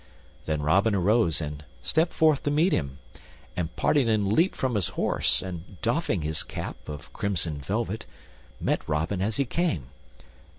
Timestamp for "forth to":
2.11-2.49